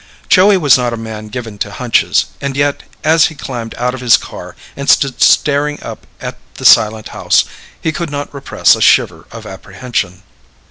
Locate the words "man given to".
0.97-1.69